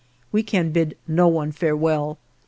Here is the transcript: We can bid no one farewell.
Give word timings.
We 0.31 0.41
can 0.41 0.71
bid 0.71 0.97
no 1.07 1.27
one 1.27 1.51
farewell. 1.51 2.17